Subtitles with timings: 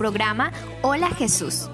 [0.00, 1.68] programa Hola Jesús.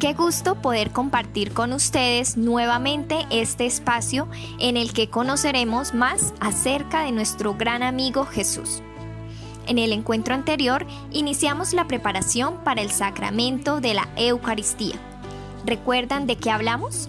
[0.00, 4.26] Qué gusto poder compartir con ustedes nuevamente este espacio
[4.58, 8.82] en el que conoceremos más acerca de nuestro gran amigo Jesús.
[9.68, 14.96] En el encuentro anterior iniciamos la preparación para el sacramento de la Eucaristía.
[15.64, 17.08] ¿Recuerdan de qué hablamos?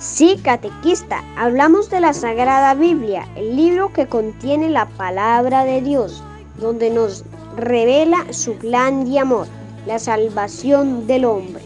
[0.00, 6.24] Sí, catequista, hablamos de la Sagrada Biblia, el libro que contiene la palabra de Dios,
[6.58, 7.24] donde nos
[7.58, 9.46] revela su plan de amor,
[9.86, 11.62] la salvación del hombre.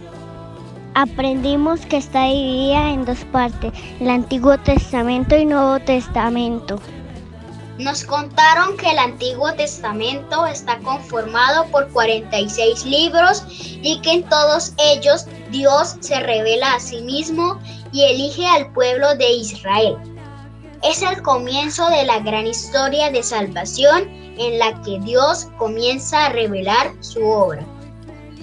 [0.95, 6.81] Aprendimos que está dividida en dos partes, el Antiguo Testamento y Nuevo Testamento.
[7.79, 14.75] Nos contaron que el Antiguo Testamento está conformado por 46 libros y que en todos
[14.79, 17.59] ellos Dios se revela a sí mismo
[17.91, 20.12] y elige al pueblo de Israel.
[20.83, 26.29] Es el comienzo de la gran historia de salvación en la que Dios comienza a
[26.31, 27.65] revelar su obra.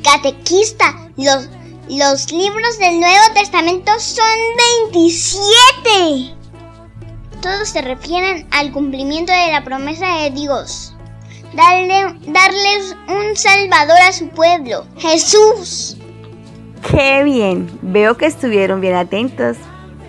[0.04, 1.50] Catequista, los,
[1.90, 4.26] los libros del Nuevo Testamento son
[4.88, 6.34] 27.
[7.42, 10.96] Todos se refieren al cumplimiento de la promesa de Dios.
[11.54, 15.98] Darle, darles un salvador a su pueblo, Jesús.
[16.90, 19.58] Qué bien, veo que estuvieron bien atentos.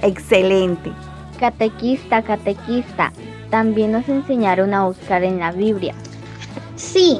[0.02, 0.92] Excelente.
[1.40, 3.14] Catequista, catequista,
[3.48, 5.94] también nos enseñaron a buscar en la Biblia.
[6.76, 7.18] Sí,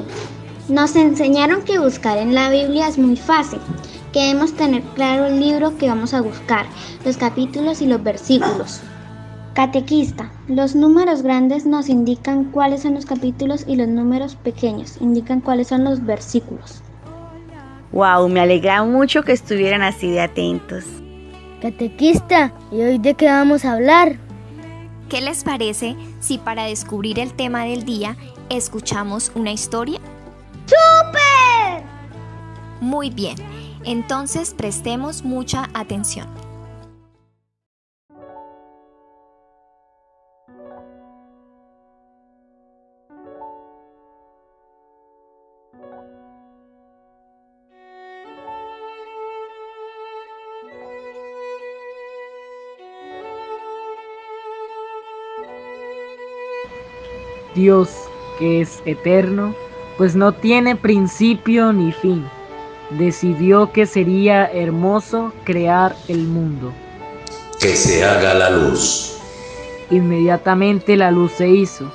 [0.69, 3.57] nos enseñaron que buscar en la Biblia es muy fácil,
[4.13, 6.67] que debemos tener claro el libro que vamos a buscar,
[7.03, 8.81] los capítulos y los versículos.
[9.55, 15.41] Catequista, los números grandes nos indican cuáles son los capítulos y los números pequeños indican
[15.41, 16.83] cuáles son los versículos.
[17.91, 21.00] Wow, me alegra mucho que estuvieran así de atentos.
[21.61, 24.17] Catequista, ¿y hoy de qué vamos a hablar?
[25.09, 28.17] ¿Qué les parece si para descubrir el tema del día
[28.49, 29.99] escuchamos una historia?
[30.65, 31.83] ¡Súper!
[32.79, 33.35] Muy bien,
[33.83, 36.27] entonces prestemos mucha atención.
[57.61, 57.89] Dios,
[58.39, 59.53] que es eterno,
[59.95, 62.25] pues no tiene principio ni fin,
[62.89, 66.73] decidió que sería hermoso crear el mundo.
[67.59, 69.15] Que se haga la luz.
[69.91, 71.85] Inmediatamente la luz se hizo,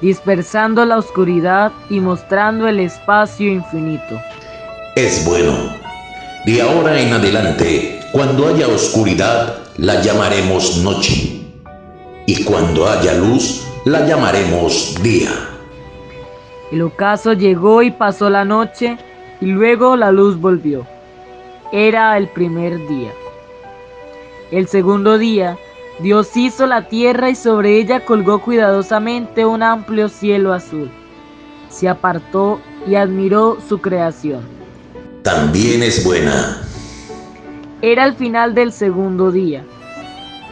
[0.00, 4.20] dispersando la oscuridad y mostrando el espacio infinito.
[4.94, 5.74] Es bueno.
[6.46, 11.40] De ahora en adelante, cuando haya oscuridad, la llamaremos noche.
[12.26, 15.30] Y cuando haya luz, la llamaremos día.
[16.70, 18.98] El ocaso llegó y pasó la noche,
[19.40, 20.86] y luego la luz volvió.
[21.72, 23.12] Era el primer día.
[24.50, 25.56] El segundo día,
[26.00, 30.90] Dios hizo la tierra y sobre ella colgó cuidadosamente un amplio cielo azul.
[31.70, 34.42] Se apartó y admiró su creación.
[35.22, 36.62] También es buena.
[37.80, 39.64] Era el final del segundo día.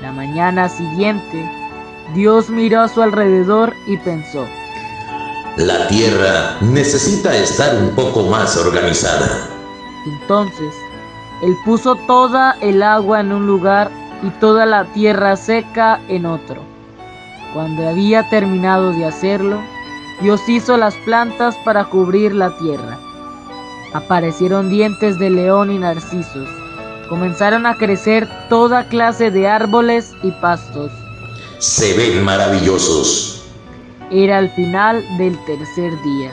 [0.01, 1.66] La mañana siguiente,
[2.15, 4.47] Dios miró a su alrededor y pensó,
[5.57, 9.49] La tierra necesita estar un poco más organizada.
[10.07, 10.73] Entonces,
[11.43, 13.91] Él puso toda el agua en un lugar
[14.23, 16.63] y toda la tierra seca en otro.
[17.53, 19.61] Cuando había terminado de hacerlo,
[20.21, 22.99] Dios hizo las plantas para cubrir la tierra.
[23.95, 26.49] Aparecieron dientes de león y narcisos.
[27.09, 30.93] Comenzaron a crecer toda clase de árboles y pastos.
[31.59, 33.33] Se ven maravillosos.
[34.11, 36.31] era el final del tercer día.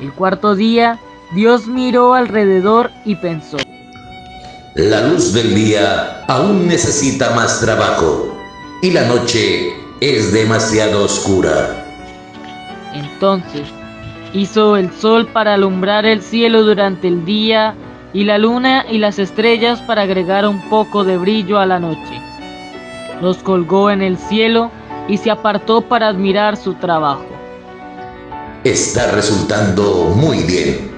[0.00, 0.98] El cuarto día,
[1.32, 3.58] Dios miró alrededor y pensó,
[4.74, 8.34] La luz del día aún necesita más trabajo
[8.82, 11.84] y la noche es demasiado oscura.
[12.94, 13.68] Entonces
[14.32, 17.74] hizo el sol para alumbrar el cielo durante el día
[18.14, 22.27] y la luna y las estrellas para agregar un poco de brillo a la noche.
[23.20, 24.70] Los colgó en el cielo
[25.08, 27.26] y se apartó para admirar su trabajo.
[28.64, 30.90] Está resultando muy bien.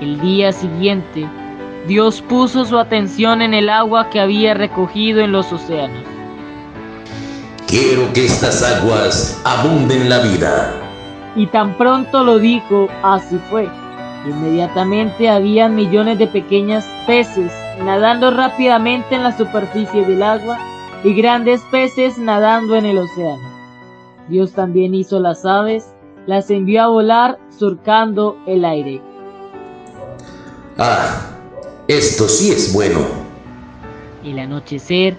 [0.00, 1.26] El día siguiente,
[1.88, 6.04] Dios puso su atención en el agua que había recogido en los océanos.
[7.66, 10.74] Quiero que estas aguas abunden la vida.
[11.34, 13.68] Y tan pronto lo dijo, así fue.
[14.26, 17.52] Inmediatamente había millones de pequeños peces
[17.84, 20.58] nadando rápidamente en la superficie del agua
[21.04, 23.56] y grandes peces nadando en el océano.
[24.28, 25.94] Dios también hizo las aves,
[26.26, 29.00] las envió a volar surcando el aire.
[30.78, 31.36] Ah,
[31.88, 33.00] esto sí es bueno.
[34.24, 35.16] El anochecer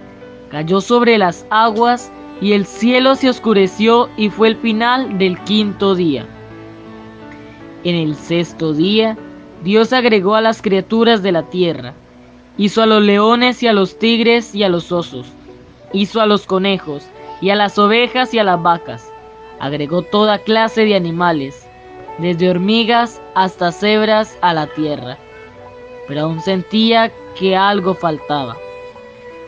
[0.50, 5.96] cayó sobre las aguas y el cielo se oscureció y fue el final del quinto
[5.96, 6.26] día.
[7.84, 9.18] En el sexto día,
[9.64, 11.94] Dios agregó a las criaturas de la tierra.
[12.58, 15.28] Hizo a los leones y a los tigres y a los osos.
[15.94, 17.08] Hizo a los conejos
[17.42, 19.12] y a las ovejas y a las vacas.
[19.60, 21.68] Agregó toda clase de animales,
[22.18, 25.18] desde hormigas hasta cebras a la tierra.
[26.08, 28.58] Pero aún sentía que algo faltaba.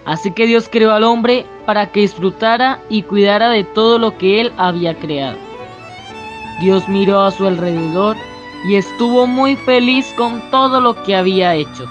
[0.05, 4.41] Así que Dios creó al hombre para que disfrutara y cuidara de todo lo que
[4.41, 5.37] él había creado.
[6.61, 8.17] Dios miró a su alrededor
[8.67, 11.85] y estuvo muy feliz con todo lo que había hecho.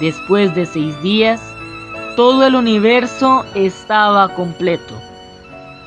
[0.00, 1.47] Después de seis días,
[2.18, 4.92] todo el universo estaba completo.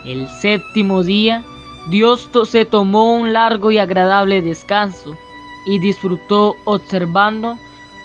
[0.06, 1.44] El séptimo día,
[1.90, 5.18] Dios se tomó un largo y agradable descanso
[5.66, 7.58] y disfrutó observando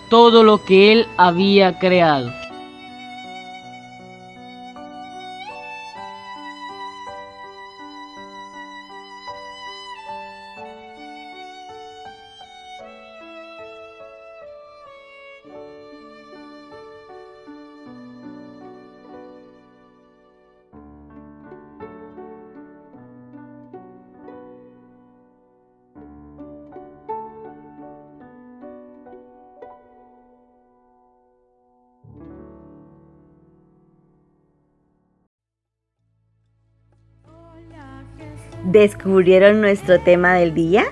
[0.09, 2.29] todo lo que él había creado.
[38.67, 40.83] ¿Descubrieron nuestro tema del día?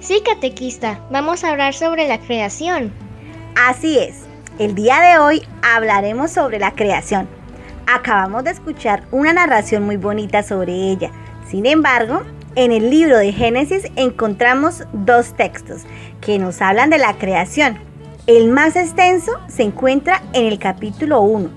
[0.00, 2.92] Sí, catequista, vamos a hablar sobre la creación.
[3.54, 4.24] Así es,
[4.58, 7.26] el día de hoy hablaremos sobre la creación.
[7.86, 11.10] Acabamos de escuchar una narración muy bonita sobre ella.
[11.48, 12.20] Sin embargo,
[12.54, 15.84] en el libro de Génesis encontramos dos textos
[16.20, 17.78] que nos hablan de la creación.
[18.26, 21.48] El más extenso se encuentra en el capítulo 1.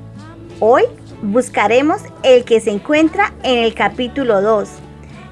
[0.61, 0.83] Hoy
[1.21, 4.69] buscaremos el que se encuentra en el capítulo 2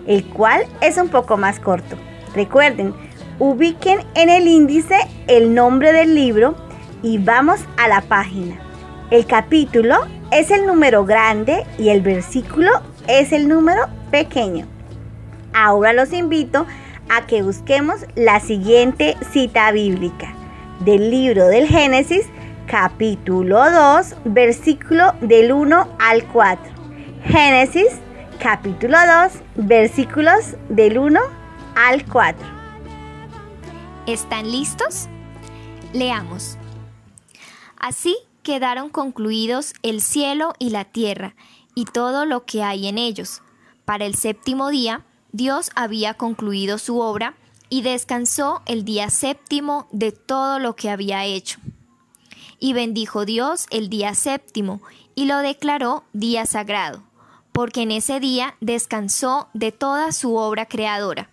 [0.08, 1.98] el cual es un poco más corto.
[2.34, 2.94] Recuerden,
[3.40, 4.96] ubiquen en el índice
[5.28, 6.56] el nombre del libro
[7.04, 8.58] y vamos a la página.
[9.12, 9.96] El capítulo
[10.32, 12.72] es el número grande y el versículo
[13.08, 14.66] es el número pequeño.
[15.54, 16.66] Ahora los invito
[17.10, 20.34] a que busquemos la siguiente cita bíblica
[20.80, 22.26] del libro del Génesis,
[22.68, 26.74] capítulo 2, versículo del 1 al 4.
[27.26, 27.88] Génesis
[28.40, 28.98] capítulo
[29.56, 31.20] 2, versículos del 1
[31.76, 32.48] al 4.
[34.06, 35.08] ¿Están listos?
[35.92, 36.58] Leamos.
[37.78, 41.36] Así quedaron concluidos el cielo y la tierra
[41.74, 43.42] y todo lo que hay en ellos.
[43.86, 47.36] Para el séptimo día, Dios había concluido su obra
[47.70, 51.60] y descansó el día séptimo de todo lo que había hecho.
[52.60, 54.82] Y bendijo Dios el día séptimo
[55.16, 57.07] y lo declaró día sagrado
[57.58, 61.32] porque en ese día descansó de toda su obra creadora.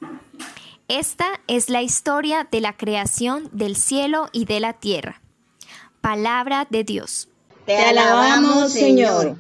[0.89, 5.21] Esta es la historia de la creación del cielo y de la tierra.
[6.01, 7.29] Palabra de Dios.
[7.67, 9.37] Te alabamos, Señor.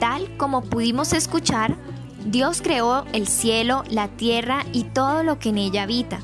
[0.00, 1.76] Tal como pudimos escuchar,
[2.24, 6.20] Dios creó el cielo, la tierra y todo lo que en ella habita.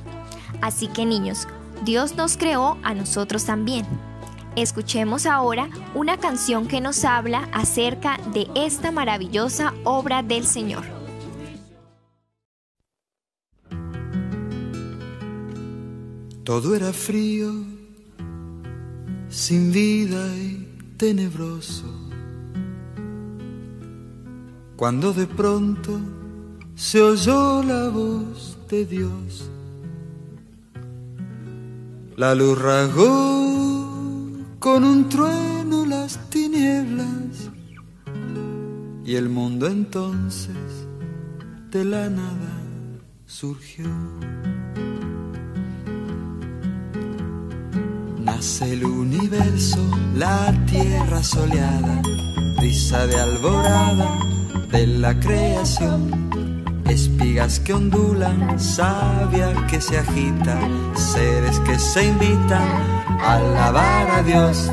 [0.62, 1.46] Así que niños,
[1.84, 3.84] Dios nos creó a nosotros también.
[4.60, 10.82] Escuchemos ahora una canción que nos habla acerca de esta maravillosa obra del Señor.
[16.42, 17.52] Todo era frío,
[19.28, 21.84] sin vida y tenebroso.
[24.76, 25.98] cuando de pronto
[26.76, 29.50] se oyó la voz de Dios.
[32.16, 33.77] La luz rasgó
[34.58, 37.50] con un trueno las tinieblas
[39.04, 40.86] y el mundo entonces
[41.70, 42.58] de la nada
[43.26, 43.86] surgió.
[48.20, 49.78] Nace el universo,
[50.14, 52.02] la tierra soleada,
[52.58, 54.18] risa de alborada
[54.70, 56.37] de la creación.
[56.88, 60.58] Espigas que ondulan, savia que se agita,
[60.94, 62.66] seres que se invitan
[63.20, 64.70] a alabar a Dios.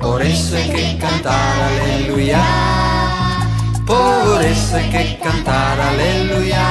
[0.00, 2.42] Por eso hay que cantar aleluya.
[3.86, 6.64] Por eso hay que cantar aleluya.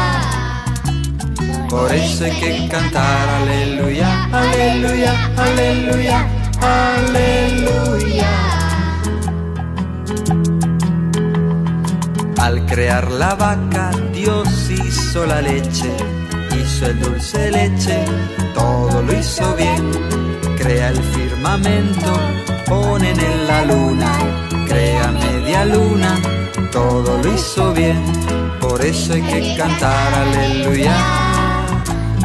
[1.70, 6.28] Por eso hay que cantar aleluya, aleluya, aleluya,
[6.62, 8.57] aleluya.
[12.48, 15.92] Al crear la vaca, Dios hizo la leche,
[16.58, 18.06] hizo el dulce leche,
[18.54, 19.92] todo lo hizo bien.
[20.58, 22.18] Crea el firmamento,
[22.66, 24.12] ponen en la luna,
[24.66, 26.16] crea media luna,
[26.72, 28.02] todo lo hizo bien.
[28.62, 30.96] Por eso hay que cantar aleluya.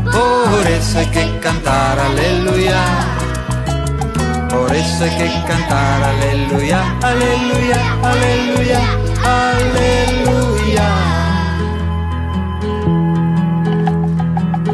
[0.05, 3.22] Por eso hay que cantar aleluya.
[4.73, 8.81] Por eso hay que cantar aleluya, aleluya, aleluya,
[9.23, 10.89] aleluya.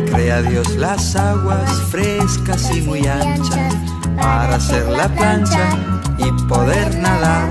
[0.09, 3.75] Crea Dios las aguas frescas y muy anchas
[4.17, 5.69] para hacer la plancha
[6.17, 7.51] y poder nadar.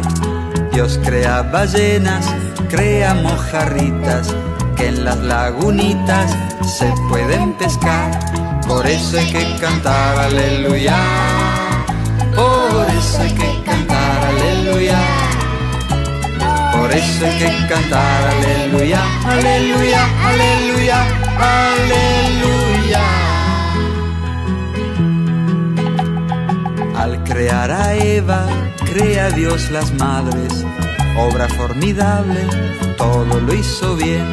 [0.71, 2.33] Dios crea ballenas,
[2.69, 4.33] crea mojarritas
[4.77, 6.33] que en las lagunitas
[6.65, 8.17] se pueden pescar.
[8.65, 11.36] Por eso hay que cantar aleluya.
[13.17, 14.99] Eso hay que cantar aleluya.
[16.71, 20.99] Por eso hay que cantar aleluya, aleluya, aleluya,
[21.39, 23.01] aleluya.
[26.95, 28.45] Al crear a Eva,
[28.85, 30.63] crea Dios las madres,
[31.17, 32.45] obra formidable,
[32.97, 34.31] todo lo hizo bien.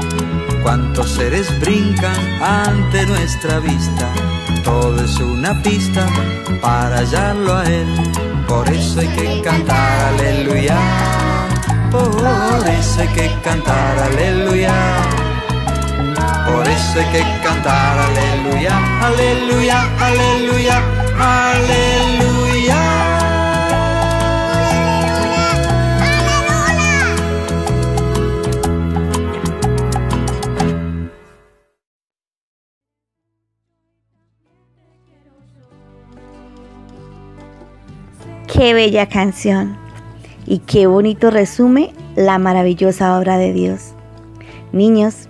[0.63, 4.13] Cuántos seres brincan ante nuestra vista,
[4.63, 6.07] todo es una pista
[6.61, 8.34] para hallarlo a Él.
[8.49, 10.77] Por eso hay que cantar aleluya.
[11.91, 14.73] Por eso hay que cantar aleluya.
[16.47, 20.83] Por eso hay que cantar aleluya, aleluya, aleluya,
[21.19, 22.84] aleluya.
[38.65, 39.77] Qué bella canción
[40.47, 43.93] y qué bonito resume la maravillosa obra de Dios.
[44.73, 45.29] Niños,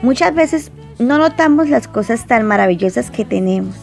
[0.00, 0.70] muchas veces
[1.00, 3.74] no notamos las cosas tan maravillosas que tenemos.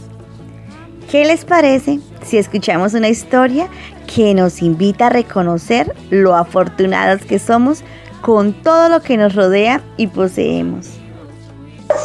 [1.12, 3.68] ¿Qué les parece si escuchamos una historia
[4.08, 7.84] que nos invita a reconocer lo afortunados que somos
[8.22, 10.86] con todo lo que nos rodea y poseemos?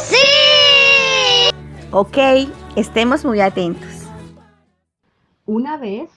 [0.09, 1.53] ¡Sí!
[1.91, 2.17] Ok,
[2.75, 3.87] estemos muy atentos.
[5.45, 6.09] Una vez,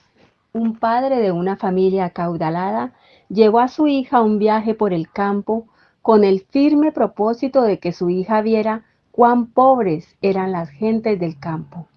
[0.55, 2.93] un padre de una familia acaudalada
[3.27, 5.67] llevó a su hija a un viaje por el campo
[6.01, 11.37] con el firme propósito de que su hija viera cuán pobres eran las gentes del
[11.37, 11.87] campo.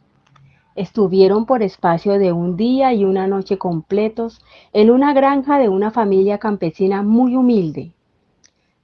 [0.74, 4.40] Estuvieron por espacio de un día y una noche completos
[4.72, 7.92] en una granja de una familia campesina muy humilde.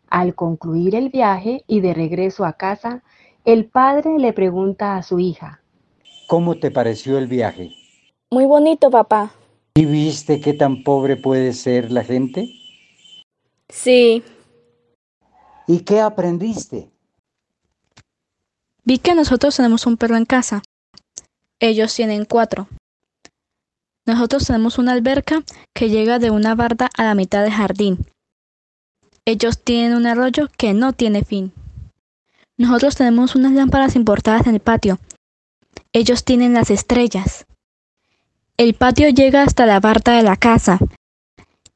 [0.09, 3.03] Al concluir el viaje y de regreso a casa,
[3.45, 5.63] el padre le pregunta a su hija,
[6.29, 7.73] ¿Cómo te pareció el viaje?
[8.31, 9.33] Muy bonito, papá.
[9.77, 12.49] ¿Y viste qué tan pobre puede ser la gente?
[13.69, 14.23] Sí.
[15.67, 16.91] ¿Y qué aprendiste?
[18.85, 20.63] Vi que nosotros tenemos un perro en casa.
[21.59, 22.69] Ellos tienen cuatro.
[24.07, 25.43] Nosotros tenemos una alberca
[25.75, 28.07] que llega de una barda a la mitad del jardín.
[29.25, 31.53] Ellos tienen un arroyo que no tiene fin.
[32.57, 35.01] Nosotros tenemos unas lámparas importadas en el patio.
[35.93, 37.47] Ellos tienen las estrellas.
[38.57, 40.79] El patio llega hasta la barda de la casa.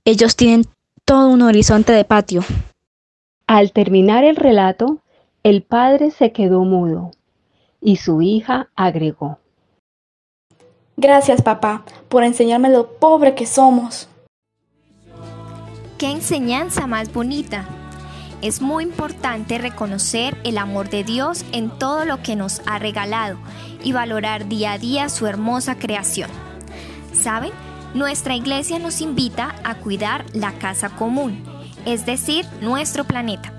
[0.05, 0.65] Ellos tienen
[1.05, 2.45] todo un horizonte de patio.
[3.49, 4.99] Al terminar el relato,
[5.43, 7.11] el padre se quedó mudo
[7.81, 9.41] y su hija agregó.
[10.97, 14.09] Gracias, papá, por enseñarme lo pobre que somos.
[15.99, 17.67] ¡Qué enseñanza más bonita!
[18.41, 23.37] Es muy importante reconocer el amor de Dios en todo lo que nos ha regalado
[23.83, 26.31] y valorar día a día su hermosa creación.
[27.21, 27.53] ¿Saben?
[27.95, 31.43] Nuestra iglesia nos invita a cuidar la casa común,
[31.85, 33.53] es decir, nuestro planeta.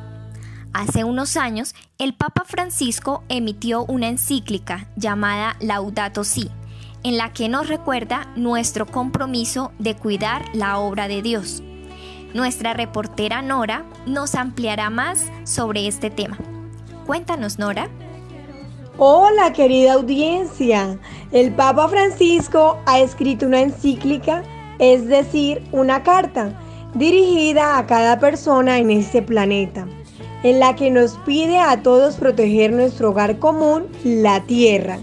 [0.72, 6.50] Hace unos años, el Papa Francisco emitió una encíclica llamada Laudato Si,
[7.04, 11.64] en la que nos recuerda nuestro compromiso de cuidar la obra de Dios.
[12.34, 16.38] Nuestra reportera Nora nos ampliará más sobre este tema.
[17.08, 17.90] Cuéntanos, Nora.
[19.02, 21.00] Hola, querida audiencia.
[21.32, 24.44] El Papa Francisco ha escrito una encíclica,
[24.78, 26.60] es decir, una carta,
[26.96, 29.88] dirigida a cada persona en este planeta
[30.44, 35.00] en la que nos pide a todos proteger nuestro hogar común, la tierra.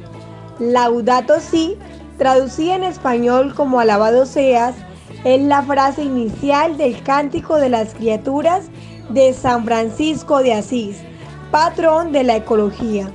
[0.59, 1.79] Laudato si,
[2.19, 4.75] traducida en español como alabado seas,
[5.25, 8.67] es la frase inicial del Cántico de las Criaturas
[9.09, 10.99] de San Francisco de Asís,
[11.51, 13.11] patrón de la ecología.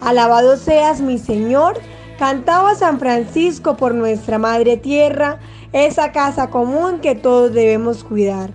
[0.00, 1.78] Alabado seas mi Señor,
[2.18, 5.38] cantaba San Francisco por nuestra Madre Tierra,
[5.72, 8.50] esa casa común que todos debemos cuidar.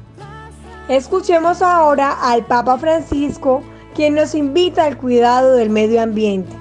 [0.87, 3.61] Escuchemos ahora al Papa Francisco,
[3.93, 6.55] quien nos invita al cuidado del medio ambiente.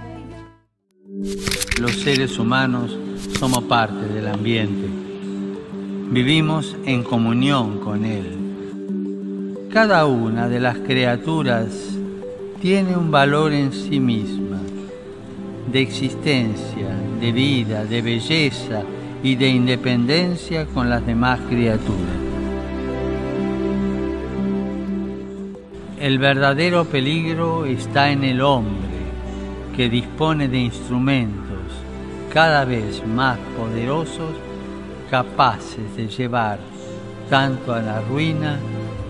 [1.80, 2.98] Los seres humanos
[3.38, 4.88] somos parte del ambiente.
[6.10, 9.68] Vivimos en comunión con él.
[9.72, 11.68] Cada una de las criaturas
[12.60, 14.47] tiene un valor en sí misma,
[15.70, 16.88] de existencia,
[17.20, 18.82] de vida, de belleza
[19.22, 22.28] y de independencia con las demás criaturas.
[26.00, 28.98] El verdadero peligro está en el hombre,
[29.76, 31.58] que dispone de instrumentos
[32.32, 34.30] cada vez más poderosos,
[35.10, 36.58] capaces de llevar
[37.28, 38.58] tanto a la ruina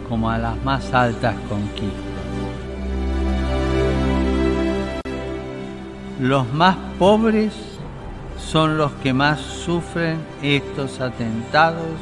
[0.09, 2.08] como a las más altas conquistas.
[6.21, 7.53] Los más pobres
[8.39, 11.97] son los que más sufren estos atentados,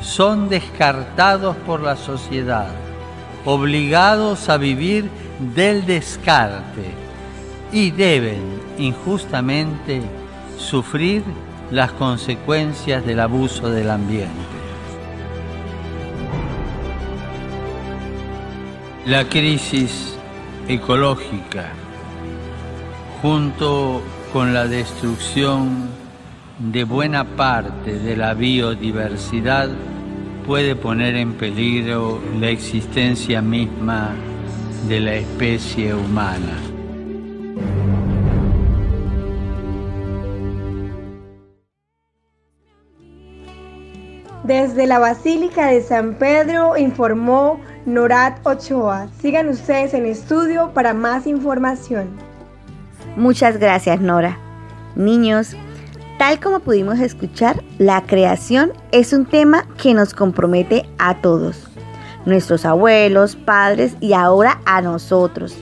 [0.00, 2.68] son descartados por la sociedad
[3.44, 5.08] obligados a vivir
[5.54, 6.92] del descarte
[7.72, 8.42] y deben
[8.76, 10.02] injustamente
[10.58, 11.22] sufrir
[11.70, 14.28] las consecuencias del abuso del ambiente.
[19.06, 20.14] La crisis
[20.68, 21.72] ecológica,
[23.22, 24.00] junto
[24.32, 25.88] con la destrucción
[26.58, 29.68] de buena parte de la biodiversidad,
[30.46, 34.14] puede poner en peligro la existencia misma
[34.88, 36.56] de la especie humana.
[44.44, 49.08] Desde la Basílica de San Pedro informó Norat Ochoa.
[49.20, 52.27] Sigan ustedes en estudio para más información.
[53.18, 54.38] Muchas gracias, Nora.
[54.96, 55.56] Niños,
[56.18, 61.68] Tal como pudimos escuchar, la creación es un tema que nos compromete a todos,
[62.26, 65.56] nuestros abuelos, padres y ahora a nosotros.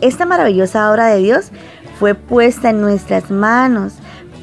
[0.00, 1.50] Esta maravillosa obra de Dios
[1.98, 3.94] fue puesta en nuestras manos,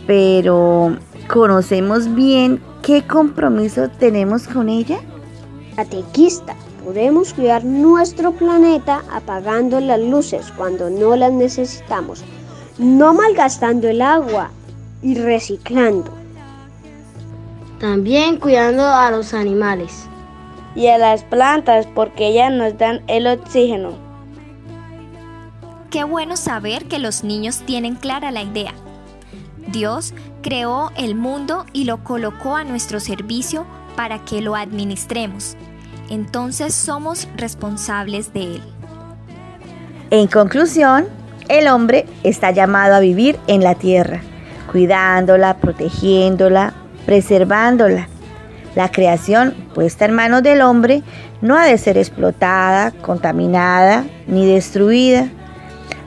[0.06, 0.98] pero
[1.32, 4.98] ¿conocemos bien qué compromiso tenemos con ella?
[5.78, 12.26] Catequista, podemos cuidar nuestro planeta apagando las luces cuando no las necesitamos,
[12.78, 14.52] no malgastando el agua
[15.02, 16.12] y reciclando.
[17.80, 20.06] También cuidando a los animales.
[20.76, 23.92] Y a las plantas porque ellas nos dan el oxígeno.
[25.92, 28.74] Qué bueno saber que los niños tienen clara la idea.
[29.68, 35.56] Dios creó el mundo y lo colocó a nuestro servicio para que lo administremos.
[36.10, 38.62] Entonces somos responsables de él.
[40.10, 41.08] En conclusión,
[41.50, 44.22] el hombre está llamado a vivir en la tierra
[44.74, 46.74] cuidándola, protegiéndola,
[47.06, 48.10] preservándola.
[48.76, 51.04] La creación puesta en manos del hombre
[51.42, 55.28] no ha de ser explotada, contaminada ni destruida.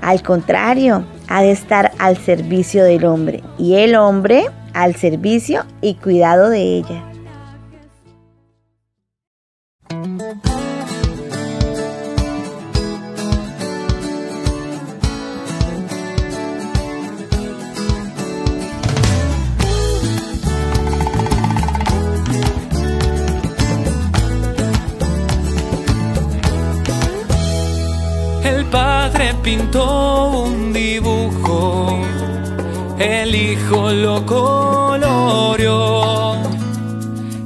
[0.02, 5.94] Al contrario, ha de estar al servicio del hombre y el hombre al servicio y
[5.94, 7.15] cuidado de ella.
[29.46, 32.00] Pintó un dibujo,
[32.98, 35.72] el hijo lo coloreó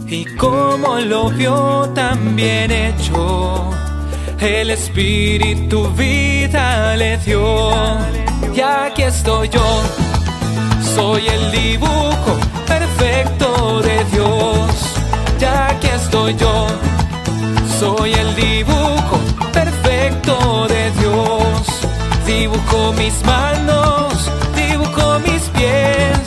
[0.06, 3.68] y como lo vio tan bien hecho,
[4.38, 7.70] el espíritu vida le dio.
[8.54, 9.82] Y aquí estoy yo,
[10.94, 12.32] soy el dibujo
[12.66, 14.70] perfecto de Dios.
[15.38, 16.66] Ya aquí estoy yo
[17.78, 19.29] Soy el dibujo
[22.50, 24.12] Dibujo mis manos,
[24.56, 26.18] dibujo mis pies,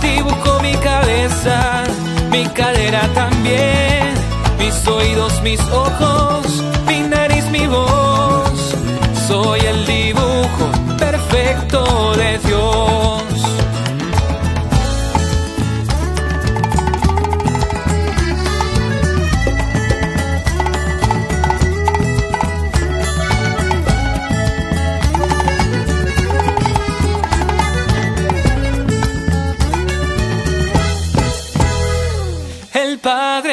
[0.00, 1.84] dibujo mi cabeza,
[2.30, 4.14] mi cadera también,
[4.58, 6.46] mis oídos, mis ojos,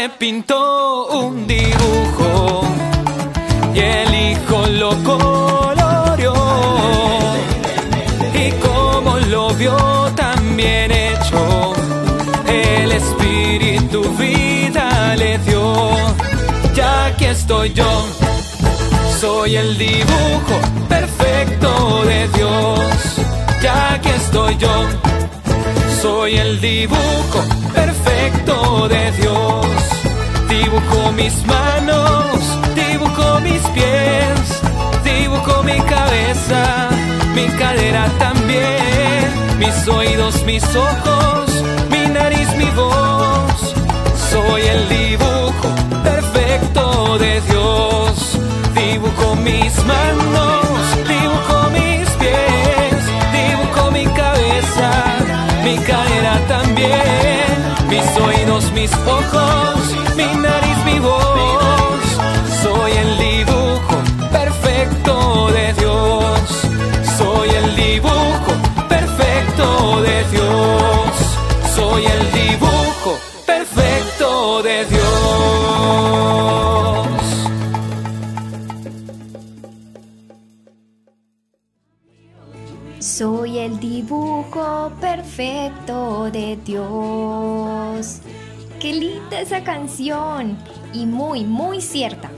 [0.09, 2.61] pintó un dibujo
[3.73, 6.33] y el hijo lo coloreó.
[8.33, 9.75] Y como lo vio
[10.15, 11.73] tan bien hecho,
[12.47, 15.89] el espíritu vida le dio.
[16.75, 18.05] Ya que estoy yo,
[19.19, 20.55] soy el dibujo
[20.87, 22.79] perfecto de Dios.
[23.61, 24.85] Ya que estoy yo,
[26.01, 27.39] soy el dibujo
[27.73, 29.84] perfecto de Dios.
[30.75, 32.41] Dibujo mis manos,
[32.75, 34.61] dibujo mis pies,
[35.05, 36.89] dibujo mi cabeza,
[37.33, 43.73] mi cadera también, mis oídos, mis ojos, mi nariz, mi voz.
[44.29, 45.69] Soy el dibujo
[46.03, 48.37] perfecto de Dios.
[48.75, 52.99] Dibujo mis manos, dibujo mis pies,
[53.31, 54.91] dibujo mi cabeza,
[55.63, 57.47] mi cadera también,
[57.87, 59.79] mis oídos, mis ojos,
[60.17, 62.03] mi nariz, mi voz.
[62.61, 63.97] Soy el dibujo
[64.31, 66.39] perfecto de Dios.
[67.17, 68.51] Soy el dibujo
[68.87, 71.11] perfecto de Dios.
[71.75, 75.05] Soy el dibujo perfecto de Dios.
[82.99, 88.21] Soy el dibujo perfecto de Dios.
[88.79, 90.57] Qué linda esa canción
[90.95, 92.31] y muy, muy cierta.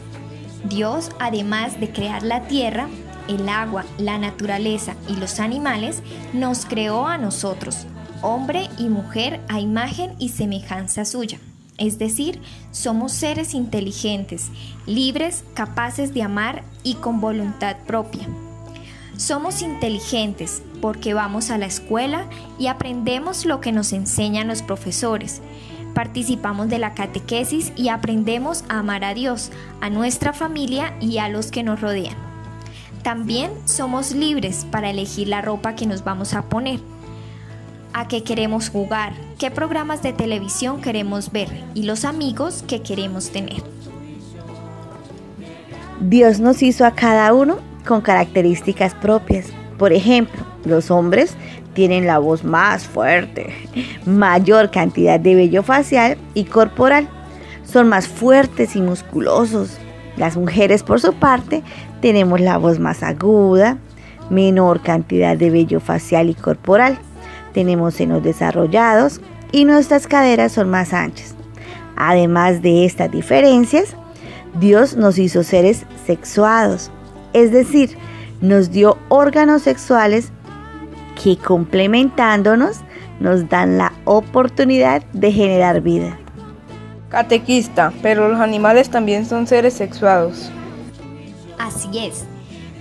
[0.67, 2.87] Dios, además de crear la tierra,
[3.27, 6.01] el agua, la naturaleza y los animales,
[6.33, 7.85] nos creó a nosotros,
[8.21, 11.39] hombre y mujer, a imagen y semejanza suya.
[11.77, 12.41] Es decir,
[12.71, 14.47] somos seres inteligentes,
[14.87, 18.27] libres, capaces de amar y con voluntad propia.
[19.15, 22.25] Somos inteligentes porque vamos a la escuela
[22.57, 25.41] y aprendemos lo que nos enseñan los profesores.
[25.97, 29.49] Participamos de la catequesis y aprendemos a amar a Dios,
[29.81, 32.15] a nuestra familia y a los que nos rodean.
[33.01, 36.81] También somos libres para elegir la ropa que nos vamos a poner,
[37.93, 43.31] a qué queremos jugar, qué programas de televisión queremos ver y los amigos que queremos
[43.31, 43.63] tener.
[45.99, 47.57] Dios nos hizo a cada uno
[47.87, 49.47] con características propias.
[49.79, 51.35] Por ejemplo, los hombres
[51.77, 53.53] tienen la voz más fuerte,
[54.03, 57.07] mayor cantidad de vello facial y corporal.
[57.63, 59.77] Son más fuertes y musculosos.
[60.15, 61.61] Las mujeres, por su parte,
[62.01, 63.77] tenemos la voz más aguda,
[64.31, 66.97] menor cantidad de vello facial y corporal.
[67.53, 71.35] Tenemos senos desarrollados y nuestras caderas son más anchas.
[71.95, 73.95] Además de estas diferencias,
[74.59, 76.89] Dios nos hizo seres sexuados,
[77.33, 77.95] es decir,
[78.41, 80.31] nos dio órganos sexuales
[81.21, 82.77] que complementándonos
[83.19, 86.17] nos dan la oportunidad de generar vida.
[87.09, 90.51] Catequista, pero los animales también son seres sexuados.
[91.57, 92.25] Así es,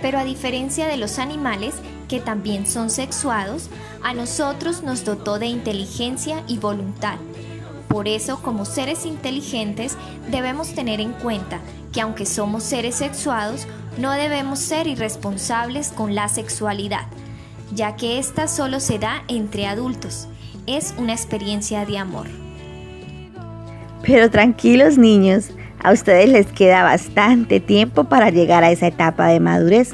[0.01, 1.75] pero a diferencia de los animales,
[2.07, 3.69] que también son sexuados,
[4.03, 7.15] a nosotros nos dotó de inteligencia y voluntad.
[7.87, 9.97] Por eso, como seres inteligentes,
[10.29, 11.59] debemos tener en cuenta
[11.91, 13.65] que aunque somos seres sexuados,
[13.97, 17.07] no debemos ser irresponsables con la sexualidad,
[17.73, 20.27] ya que ésta solo se da entre adultos.
[20.65, 22.27] Es una experiencia de amor.
[24.03, 25.51] Pero tranquilos niños,
[25.83, 29.93] a ustedes les queda bastante tiempo para llegar a esa etapa de madurez.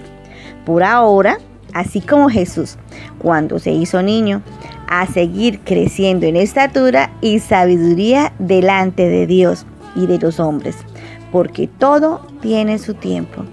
[0.65, 1.39] Por ahora,
[1.73, 2.77] así como Jesús,
[3.19, 4.41] cuando se hizo niño,
[4.87, 10.75] a seguir creciendo en estatura y sabiduría delante de Dios y de los hombres,
[11.31, 13.43] porque todo tiene su tiempo.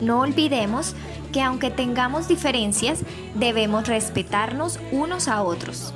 [0.00, 0.96] No olvidemos
[1.32, 3.00] que aunque tengamos diferencias,
[3.34, 5.92] debemos respetarnos unos a otros.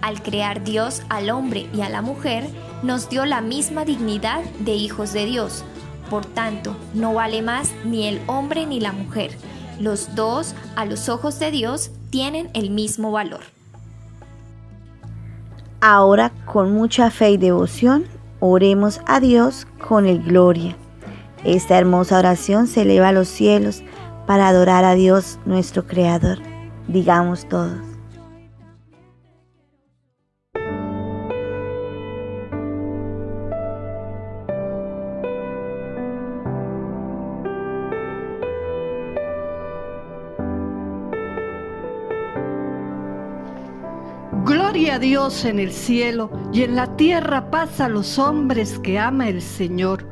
[0.00, 2.48] Al crear Dios al hombre y a la mujer,
[2.82, 5.64] nos dio la misma dignidad de hijos de Dios.
[6.10, 9.30] Por tanto, no vale más ni el hombre ni la mujer.
[9.78, 13.40] Los dos, a los ojos de Dios, tienen el mismo valor.
[15.80, 18.04] Ahora, con mucha fe y devoción,
[18.40, 20.76] oremos a Dios con el gloria.
[21.44, 23.82] Esta hermosa oración se eleva a los cielos
[24.32, 26.38] para adorar a Dios nuestro Creador.
[26.88, 27.76] Digamos todos.
[44.46, 48.98] Gloria a Dios en el cielo y en la tierra paz a los hombres que
[48.98, 50.11] ama el Señor.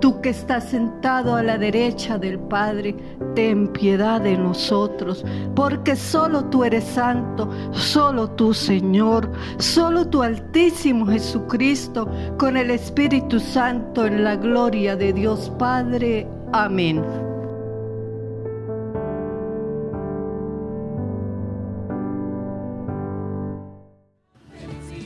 [0.00, 2.94] Tú que estás sentado a la derecha del Padre,
[3.34, 11.06] ten piedad de nosotros, porque solo tú eres santo, solo tú Señor, solo tu Altísimo
[11.06, 16.26] Jesucristo, con el Espíritu Santo en la gloria de Dios Padre.
[16.52, 17.02] Amén.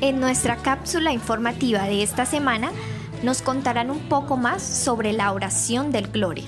[0.00, 2.70] En nuestra cápsula informativa de esta semana,
[3.22, 6.44] nos contarán un poco más sobre la oración del Gloria.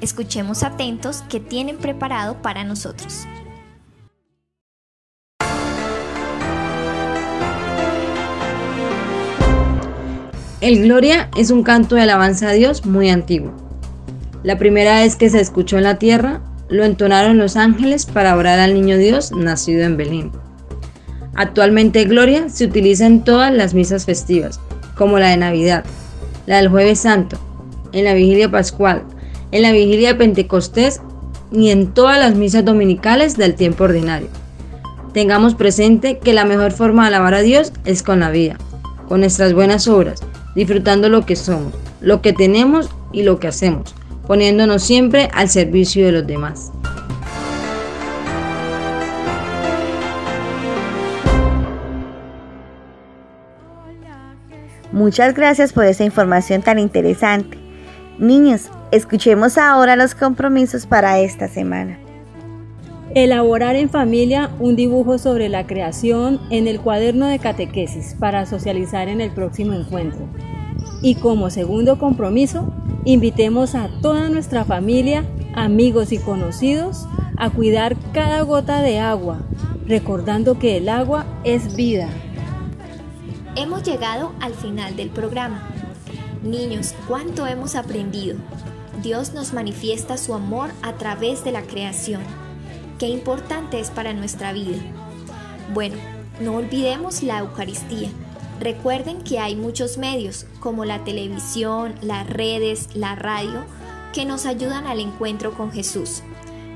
[0.00, 3.26] Escuchemos atentos qué tienen preparado para nosotros.
[10.60, 13.52] El Gloria es un canto de alabanza a Dios muy antiguo.
[14.42, 18.58] La primera vez que se escuchó en la tierra, lo entonaron los ángeles para orar
[18.58, 20.32] al niño Dios nacido en Belén.
[21.34, 24.58] Actualmente Gloria se utiliza en todas las misas festivas,
[24.96, 25.84] como la de Navidad,
[26.46, 27.36] la del jueves santo,
[27.92, 29.02] en la vigilia pascual,
[29.52, 31.00] en la vigilia de Pentecostés
[31.52, 34.28] y en todas las misas dominicales del tiempo ordinario.
[35.12, 38.58] Tengamos presente que la mejor forma de alabar a Dios es con la vida,
[39.08, 40.22] con nuestras buenas obras,
[40.54, 43.94] disfrutando lo que somos, lo que tenemos y lo que hacemos,
[44.26, 46.72] poniéndonos siempre al servicio de los demás.
[54.96, 57.58] Muchas gracias por esa información tan interesante.
[58.18, 61.98] Niños, escuchemos ahora los compromisos para esta semana.
[63.14, 69.08] Elaborar en familia un dibujo sobre la creación en el cuaderno de catequesis para socializar
[69.08, 70.30] en el próximo encuentro.
[71.02, 72.72] Y como segundo compromiso,
[73.04, 77.06] invitemos a toda nuestra familia, amigos y conocidos
[77.36, 79.42] a cuidar cada gota de agua,
[79.86, 82.08] recordando que el agua es vida.
[83.58, 85.66] Hemos llegado al final del programa.
[86.42, 88.36] Niños, ¿cuánto hemos aprendido?
[89.02, 92.20] Dios nos manifiesta su amor a través de la creación.
[92.98, 94.76] Qué importante es para nuestra vida.
[95.72, 95.96] Bueno,
[96.38, 98.10] no olvidemos la Eucaristía.
[98.60, 103.64] Recuerden que hay muchos medios, como la televisión, las redes, la radio,
[104.12, 106.22] que nos ayudan al encuentro con Jesús.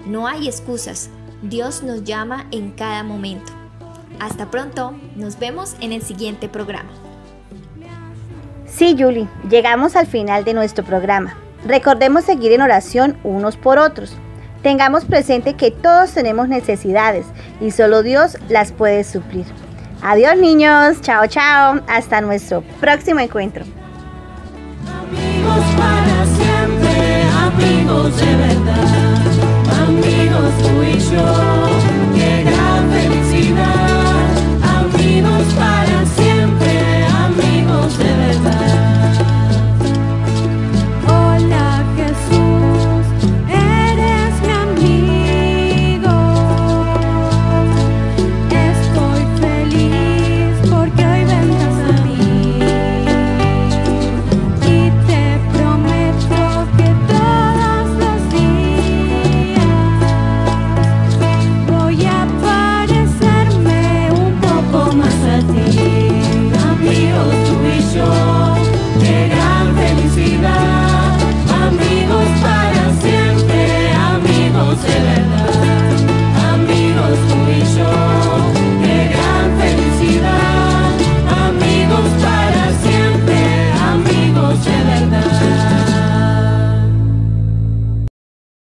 [0.07, 1.11] No hay excusas.
[1.43, 3.60] Dios nos llama en cada momento.
[4.21, 6.91] Hasta pronto, nos vemos en el siguiente programa.
[8.67, 11.37] Sí, Julie, llegamos al final de nuestro programa.
[11.67, 14.15] Recordemos seguir en oración unos por otros.
[14.63, 17.27] Tengamos presente que todos tenemos necesidades
[17.61, 19.47] y solo Dios las puede suplir.
[20.03, 23.65] Adiós niños, chao chao, hasta nuestro próximo encuentro.
[24.87, 29.21] Amigos para siempre, amigos de verdad,
[29.87, 33.89] amigos tú y yo, qué gran felicidad,